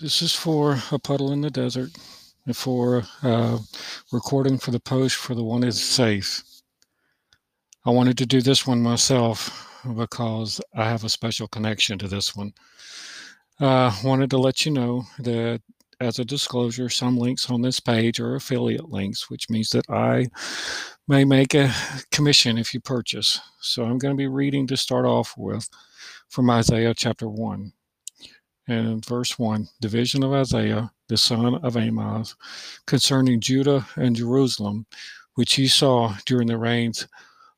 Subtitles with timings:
[0.00, 1.90] This is for a puddle in the desert
[2.54, 3.58] for uh,
[4.12, 6.42] recording for the post for the one is safe.
[7.84, 12.34] I wanted to do this one myself because I have a special connection to this
[12.34, 12.54] one.
[13.60, 15.60] Uh, wanted to let you know that
[16.00, 20.28] as a disclosure, some links on this page are affiliate links, which means that I
[21.08, 21.74] may make a
[22.10, 23.38] commission if you purchase.
[23.60, 25.68] So I'm going to be reading to start off with
[26.30, 27.74] from Isaiah chapter 1
[28.70, 32.36] and in verse 1 division of Isaiah, the son of Amoz,
[32.86, 34.86] concerning Judah and Jerusalem,
[35.34, 37.08] which he saw during the reigns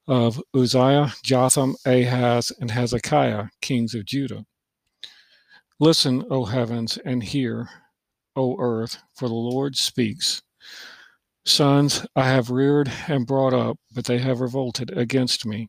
[0.09, 4.45] of Uzziah, Jotham, Ahaz, and Hezekiah, kings of Judah.
[5.79, 7.69] Listen, O heavens, and hear,
[8.35, 10.43] O earth, for the Lord speaks.
[11.45, 15.69] Sons I have reared and brought up, but they have revolted against me.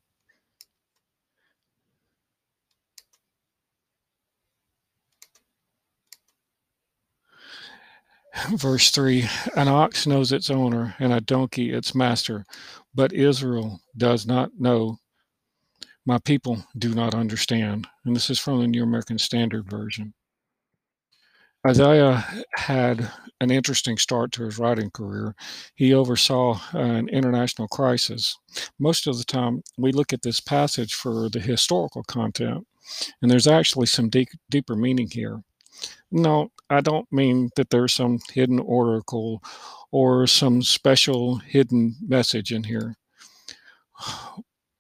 [8.55, 12.45] Verse 3 An ox knows its owner, and a donkey its master,
[12.93, 14.97] but Israel does not know.
[16.05, 17.87] My people do not understand.
[18.05, 20.13] And this is from the New American Standard Version.
[21.65, 22.25] Isaiah
[22.55, 23.09] had
[23.39, 25.33] an interesting start to his writing career.
[25.75, 28.37] He oversaw an international crisis.
[28.79, 32.67] Most of the time, we look at this passage for the historical content,
[33.21, 35.41] and there's actually some deep, deeper meaning here.
[36.11, 39.43] No, I don't mean that there's some hidden oracle
[39.91, 42.95] or some special hidden message in here,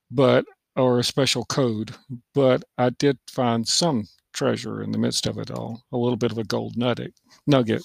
[0.09, 0.45] but
[0.75, 1.93] or a special code.
[2.33, 6.31] But I did find some treasure in the midst of it all, a little bit
[6.31, 7.13] of a gold nugget.
[7.45, 7.83] Nugget.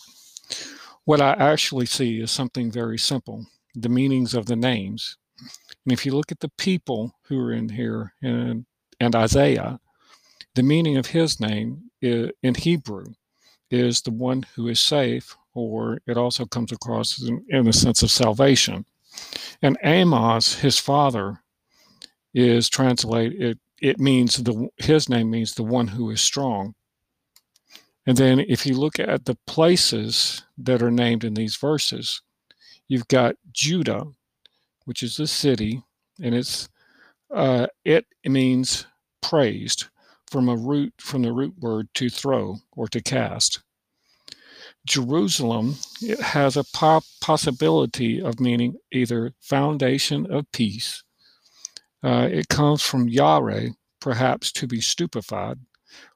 [1.04, 5.16] What I actually see is something very simple: the meanings of the names.
[5.84, 8.64] And if you look at the people who are in here and
[9.00, 9.80] and Isaiah,
[10.54, 13.04] the meaning of his name in Hebrew
[13.70, 18.03] is the one who is safe, or it also comes across in, in the sense
[18.03, 18.84] of salvation.
[19.62, 21.41] And Amoz, his father,
[22.34, 26.75] is translated, it, it means the his name means the one who is strong.
[28.06, 32.22] And then if you look at the places that are named in these verses,
[32.88, 34.04] you've got Judah,
[34.87, 35.82] which is the city,
[36.22, 36.69] and it's
[37.31, 38.87] uh, it means
[39.21, 39.87] praised
[40.31, 43.60] from a root from the root word to throw or to cast.
[44.87, 46.65] Jerusalem it has a
[47.21, 51.03] possibility of meaning either foundation of peace.
[52.03, 55.59] Uh, it comes from Yare, perhaps to be stupefied,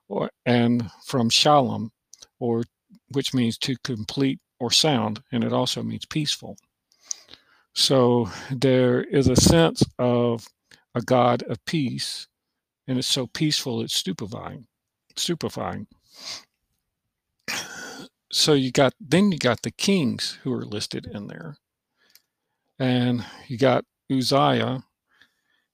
[0.08, 1.90] or, and from Shalom,
[2.38, 2.62] or
[3.10, 6.56] which means to complete or sound, and it also means peaceful.
[7.74, 10.46] So there is a sense of
[10.94, 12.28] a God of peace
[12.86, 14.66] and it's so peaceful it's stupefying
[15.16, 15.86] stupefying
[18.32, 21.56] so you got then you got the kings who are listed in there.
[22.78, 24.82] And you got uzziah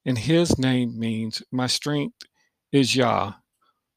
[0.05, 2.17] and his name means my strength
[2.73, 3.35] is yah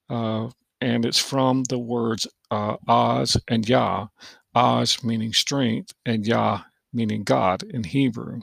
[0.09, 0.49] uh,
[0.79, 4.07] and it's from the words uh, oz and yah.
[4.53, 6.61] Oz meaning strength and yah
[6.93, 8.41] meaning god in hebrew.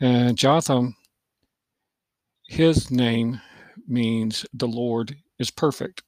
[0.00, 0.96] And jotham
[2.48, 3.40] his name
[3.86, 6.02] means the Lord is perfect.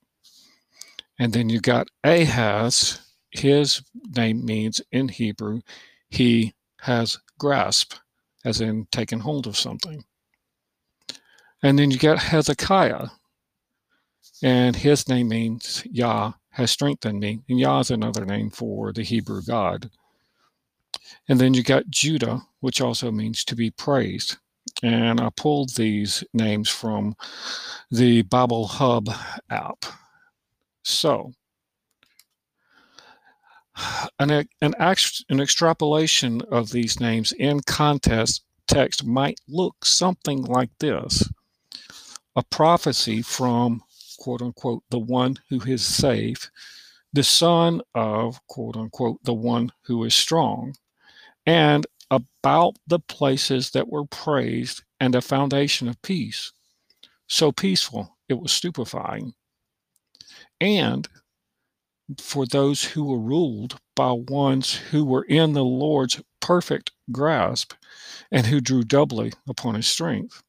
[1.19, 3.83] And then you got Ahaz, his
[4.17, 5.61] name means in Hebrew,
[6.09, 7.95] he has grasp,
[8.45, 10.05] as in taken hold of something.
[11.63, 13.09] And then you got Hezekiah,
[14.43, 17.41] and his name means Yah has strengthened me.
[17.49, 19.91] And Yah is another name for the Hebrew God.
[21.29, 24.39] And then you got Judah, which also means to be praised.
[24.83, 27.15] And I pulled these names from
[27.91, 29.09] the Bible Hub
[29.51, 29.85] app.
[30.83, 31.33] So,
[34.21, 41.29] an, an, an extrapolation of these names in context text might look something like this
[42.37, 43.83] a prophecy from
[44.19, 46.51] quote unquote the one who is safe,
[47.13, 50.75] the son of quote unquote the one who is strong,
[51.47, 56.53] and about the places that were praised and a foundation of peace.
[57.29, 59.35] So peaceful, it was stupefying.
[60.61, 61.09] And
[62.19, 67.75] for those who were ruled by ones who were in the Lord's perfect grasp
[68.33, 70.43] and who drew doubly upon his strength.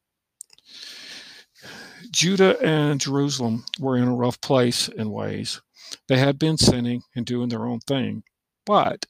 [2.10, 5.60] Judah and Jerusalem were in a rough place in ways.
[6.08, 8.22] They had been sinning and doing their own thing,
[8.64, 9.04] but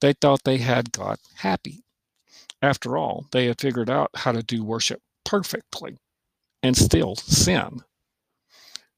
[0.00, 1.84] they thought they had got happy.
[2.62, 5.98] After all, they had figured out how to do worship perfectly
[6.62, 7.80] and still sin.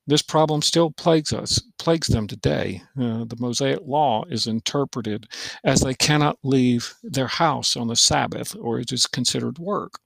[0.07, 2.83] This problem still plagues us plagues them today.
[3.01, 5.27] Uh, the Mosaic law is interpreted
[5.65, 10.01] as they cannot leave their house on the Sabbath or it is considered work.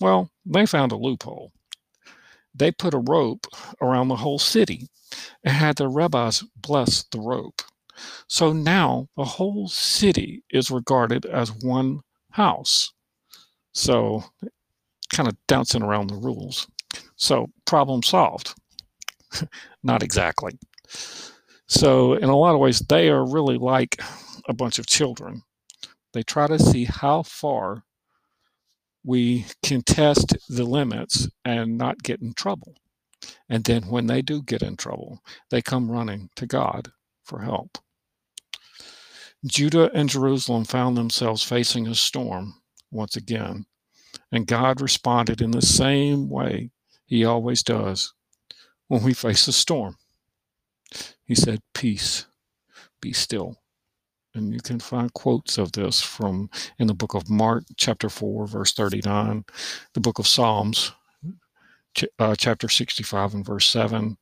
[0.00, 1.52] Well, they found a loophole.
[2.54, 3.46] They put a rope
[3.80, 4.88] around the whole city
[5.42, 7.62] and had the rabbis bless the rope.
[8.28, 12.92] So now the whole city is regarded as one house.
[13.72, 14.24] So
[15.12, 16.66] kind of dancing around the rules.
[17.16, 18.54] So problem solved.
[19.82, 20.58] Not exactly.
[21.66, 24.00] So in a lot of ways, they are really like
[24.48, 25.42] a bunch of children.
[26.12, 27.84] They try to see how far
[29.04, 32.74] we can test the limits and not get in trouble.
[33.48, 35.20] And then when they do get in trouble,
[35.50, 36.92] they come running to God
[37.24, 37.78] for help.
[39.46, 42.54] Judah and Jerusalem found themselves facing a storm
[42.90, 43.66] once again,
[44.32, 46.70] and God responded in the same way
[47.04, 48.14] he always does
[48.88, 49.96] when we face a storm.
[51.24, 52.26] He said, Peace,
[53.00, 53.56] be still.
[54.34, 58.46] And you can find quotes of this from in the book of Mark, chapter 4,
[58.46, 59.44] verse 39,
[59.94, 60.92] the book of Psalms,
[61.96, 64.16] ch- uh, chapter 65 and verse 7,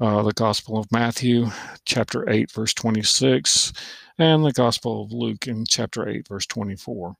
[0.00, 1.46] uh, the Gospel of Matthew,
[1.84, 3.72] chapter 8, verse 26,
[4.18, 7.16] and the Gospel of Luke in chapter 8, verse 24.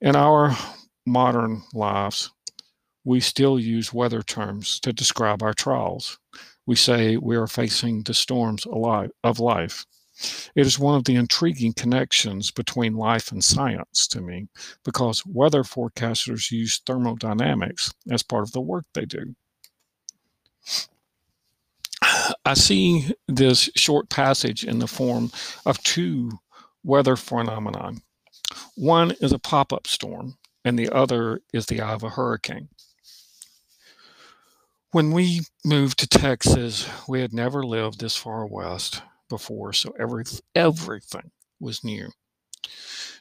[0.00, 0.56] In our
[1.04, 2.30] modern lives,
[3.04, 6.18] we still use weather terms to describe our trials.
[6.68, 8.66] We say we are facing the storms
[9.24, 9.86] of life.
[10.54, 14.48] It is one of the intriguing connections between life and science to me
[14.84, 19.34] because weather forecasters use thermodynamics as part of the work they do.
[22.44, 25.32] I see this short passage in the form
[25.64, 26.32] of two
[26.84, 27.92] weather phenomena.
[28.74, 30.36] One is a pop up storm,
[30.66, 32.68] and the other is the eye of a hurricane.
[34.90, 40.24] When we moved to Texas, we had never lived this far west before, so every,
[40.54, 41.30] everything
[41.60, 42.08] was new.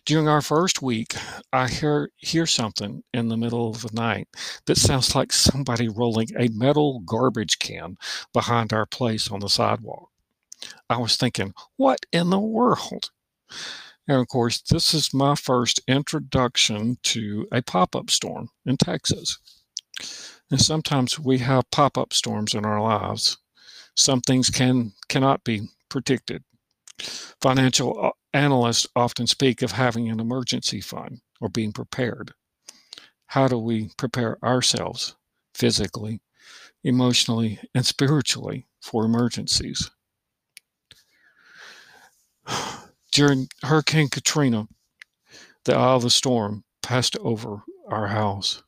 [0.05, 1.15] During our first week,
[1.51, 4.29] I hear, hear something in the middle of the night
[4.65, 7.97] that sounds like somebody rolling a metal garbage can
[8.31, 10.09] behind our place on the sidewalk.
[10.89, 13.11] I was thinking, what in the world?
[14.07, 19.37] And of course, this is my first introduction to a pop up storm in Texas.
[20.49, 23.37] And sometimes we have pop up storms in our lives.
[23.95, 26.43] Some things can cannot be predicted.
[27.41, 32.33] Financial uh, analysts often speak of having an emergency fund or being prepared.
[33.27, 35.15] How do we prepare ourselves
[35.53, 36.21] physically,
[36.83, 39.91] emotionally, and spiritually for emergencies?
[43.11, 44.67] During Hurricane Katrina,
[45.65, 48.63] the eye of the storm passed over our house.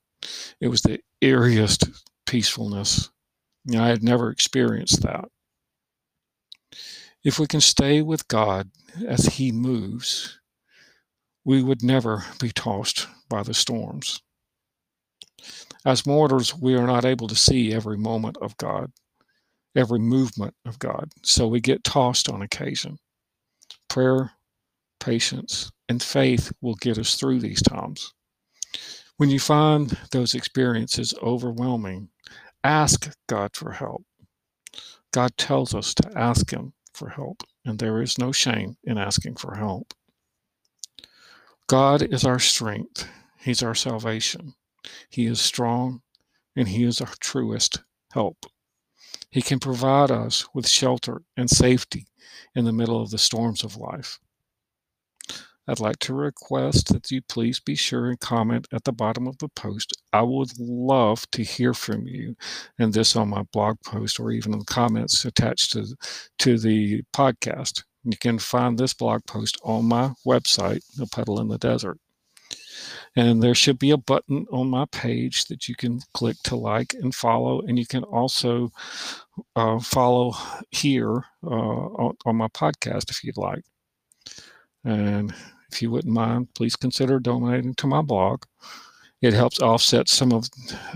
[0.59, 1.89] It was the eeriest
[2.25, 3.09] peacefulness.
[3.73, 5.25] I had never experienced that.
[7.23, 8.69] If we can stay with God
[9.07, 10.39] as He moves,
[11.43, 14.21] we would never be tossed by the storms.
[15.85, 18.91] As mortals, we are not able to see every moment of God,
[19.75, 22.97] every movement of God, so we get tossed on occasion.
[23.89, 24.31] Prayer,
[24.99, 28.13] patience, and faith will get us through these times.
[29.19, 32.07] When you find those experiences overwhelming,
[32.63, 34.05] ask God for help.
[35.11, 39.35] God tells us to ask Him for help, and there is no shame in asking
[39.35, 39.93] for help.
[41.67, 44.53] God is our strength, He's our salvation.
[45.09, 46.01] He is strong,
[46.55, 47.83] and He is our truest
[48.13, 48.45] help.
[49.31, 52.07] He can provide us with shelter and safety
[52.55, 54.17] in the middle of the storms of life.
[55.69, 59.37] I'd like to request that you please be sure and comment at the bottom of
[59.37, 59.95] the post.
[60.11, 62.35] I would love to hear from you
[62.79, 65.85] and this on my blog post or even in the comments attached to,
[66.39, 67.83] to the podcast.
[68.03, 71.99] You can find this blog post on my website, The Puddle in the Desert.
[73.15, 76.95] And there should be a button on my page that you can click to like
[76.95, 77.61] and follow.
[77.61, 78.71] And you can also
[79.55, 80.33] uh, follow
[80.71, 83.65] here uh, on, on my podcast if you'd like.
[84.83, 85.31] And
[85.71, 88.43] if you wouldn't mind, please consider donating to my blog.
[89.21, 90.47] It helps offset some of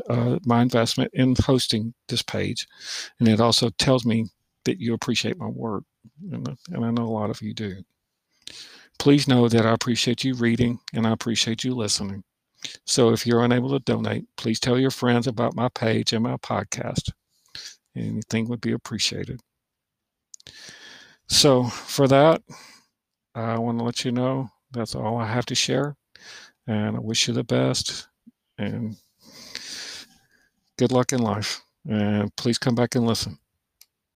[0.10, 2.68] uh, my investment in hosting this page.
[3.20, 4.28] And it also tells me
[4.64, 5.84] that you appreciate my work.
[6.32, 7.84] And, and I know a lot of you do.
[8.98, 12.24] Please know that I appreciate you reading and I appreciate you listening.
[12.86, 16.38] So if you're unable to donate, please tell your friends about my page and my
[16.38, 17.12] podcast.
[17.96, 19.42] Anything would be appreciated.
[21.28, 22.42] So for that,
[23.36, 25.96] I want to let you know that's all I have to share.
[26.68, 28.08] And I wish you the best
[28.58, 28.96] and
[30.78, 31.62] good luck in life.
[31.88, 33.38] And please come back and listen.